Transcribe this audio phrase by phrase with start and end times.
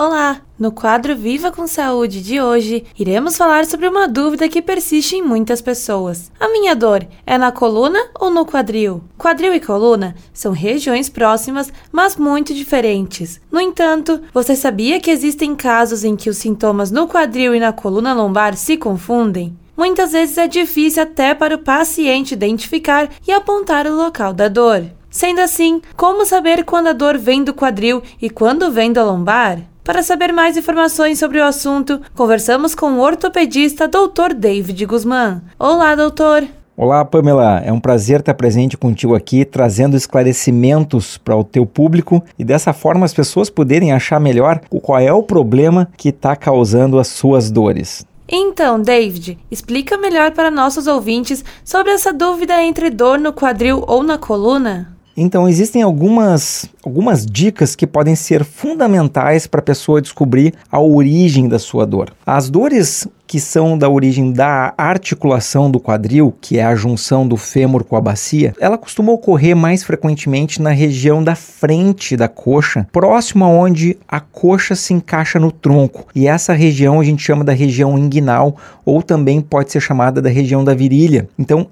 [0.00, 0.40] Olá!
[0.58, 5.22] No quadro Viva com Saúde de hoje, iremos falar sobre uma dúvida que persiste em
[5.22, 6.32] muitas pessoas.
[6.40, 9.04] A minha dor é na coluna ou no quadril?
[9.18, 13.42] Quadril e coluna são regiões próximas, mas muito diferentes.
[13.52, 17.70] No entanto, você sabia que existem casos em que os sintomas no quadril e na
[17.70, 19.54] coluna lombar se confundem?
[19.76, 24.82] Muitas vezes é difícil até para o paciente identificar e apontar o local da dor.
[25.10, 29.69] Sendo assim, como saber quando a dor vem do quadril e quando vem da lombar?
[29.90, 34.34] Para saber mais informações sobre o assunto, conversamos com o ortopedista Dr.
[34.36, 35.42] David Guzmán.
[35.58, 36.46] Olá, doutor!
[36.76, 37.60] Olá, Pamela.
[37.64, 42.72] É um prazer estar presente contigo aqui, trazendo esclarecimentos para o teu público e dessa
[42.72, 47.50] forma as pessoas poderem achar melhor qual é o problema que está causando as suas
[47.50, 48.06] dores.
[48.28, 54.04] Então, David, explica melhor para nossos ouvintes sobre essa dúvida entre dor no quadril ou
[54.04, 54.99] na coluna?
[55.22, 61.46] Então, existem algumas, algumas dicas que podem ser fundamentais para a pessoa descobrir a origem
[61.46, 62.10] da sua dor.
[62.24, 67.36] As dores que são da origem da articulação do quadril, que é a junção do
[67.36, 72.88] fêmur com a bacia, ela costuma ocorrer mais frequentemente na região da frente da coxa,
[72.90, 76.08] próximo aonde a coxa se encaixa no tronco.
[76.12, 80.28] E essa região a gente chama da região inguinal ou também pode ser chamada da
[80.28, 81.28] região da virilha.
[81.38, 81.68] Então,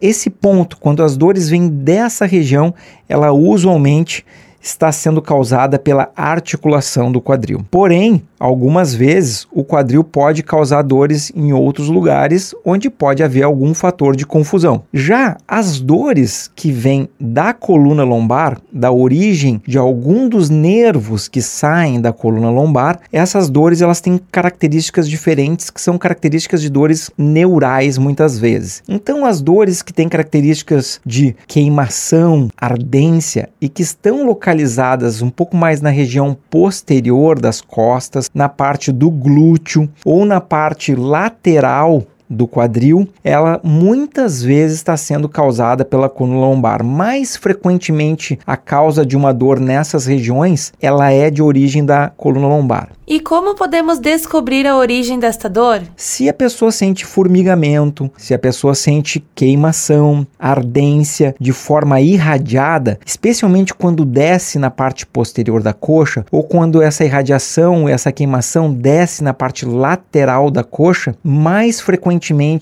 [0.00, 2.72] esse ponto, quando as dores vêm dessa região,
[3.08, 4.24] ela usualmente
[4.60, 7.64] está sendo causada pela articulação do quadril.
[7.70, 13.72] Porém, algumas vezes o quadril pode causar dores em outros lugares onde pode haver algum
[13.72, 14.82] fator de confusão.
[14.92, 21.40] Já as dores que vêm da coluna lombar, da origem de algum dos nervos que
[21.40, 27.10] saem da coluna lombar, essas dores elas têm características diferentes que são características de dores
[27.16, 28.82] neurais muitas vezes.
[28.88, 35.30] Então as dores que têm características de queimação, ardência e que estão localizadas localizadas um
[35.30, 42.02] pouco mais na região posterior das costas, na parte do glúteo ou na parte lateral
[42.30, 46.84] do quadril, ela muitas vezes está sendo causada pela coluna lombar.
[46.84, 52.46] Mais frequentemente, a causa de uma dor nessas regiões, ela é de origem da coluna
[52.46, 52.90] lombar.
[53.08, 55.82] E como podemos descobrir a origem desta dor?
[55.96, 63.74] Se a pessoa sente formigamento, se a pessoa sente queimação, ardência de forma irradiada, especialmente
[63.74, 69.34] quando desce na parte posterior da coxa, ou quando essa irradiação, essa queimação desce na
[69.34, 72.19] parte lateral da coxa, mais frequentemente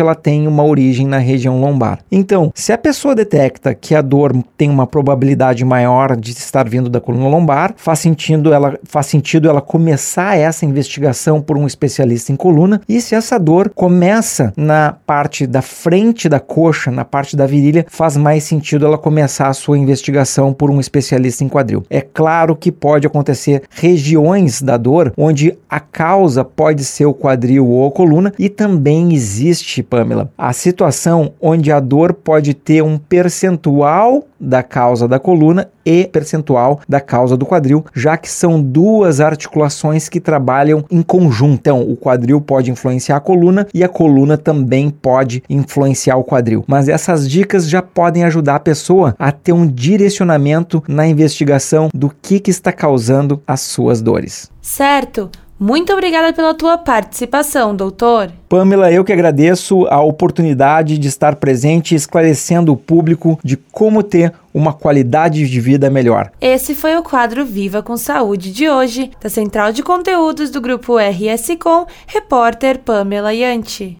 [0.00, 2.00] ela tem uma origem na região lombar.
[2.10, 6.88] Então, se a pessoa detecta que a dor tem uma probabilidade maior de estar vindo
[6.88, 12.32] da coluna lombar, faz sentido ela, faz sentido ela começar essa investigação por um especialista
[12.32, 17.36] em coluna e se essa dor começa na parte da frente da coxa, na parte
[17.36, 21.84] da virilha, faz mais sentido ela começar a sua investigação por um especialista em quadril.
[21.90, 27.66] É claro que pode acontecer regiões da dor onde a causa pode ser o quadril
[27.66, 32.98] ou a coluna e também existe, Pamela, a situação onde a dor pode ter um
[32.98, 39.20] percentual da causa da coluna e percentual da causa do quadril, já que são duas
[39.20, 41.60] articulações que trabalham em conjunto.
[41.60, 46.64] Então, o quadril pode influenciar a coluna e a coluna também pode influenciar o quadril.
[46.66, 52.10] Mas essas dicas já podem ajudar a pessoa a ter um direcionamento na investigação do
[52.22, 54.50] que, que está causando as suas dores.
[54.62, 55.30] Certo.
[55.62, 58.32] Muito obrigada pela tua participação, doutor.
[58.48, 64.32] Pamela, eu que agradeço a oportunidade de estar presente esclarecendo o público de como ter
[64.54, 66.32] uma qualidade de vida melhor.
[66.40, 70.96] Esse foi o quadro Viva com Saúde de hoje, da Central de Conteúdos do Grupo
[70.96, 73.98] RS Com, repórter Pamela Yanti.